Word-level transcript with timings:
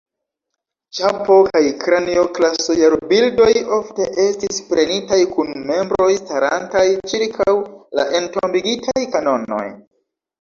Ĉapo 0.99 1.33
kaj 1.47 1.59
Kranio-klaso-jarobildoj 1.81 3.49
ofte 3.77 4.07
estis 4.23 4.61
prenitaj 4.71 5.19
kun 5.35 5.53
membroj 5.67 6.07
starantaj 6.21 6.83
ĉirkaŭ 7.11 7.55
la 7.99 8.07
entombigitaj 8.21 9.05
kanonoj. 9.17 9.67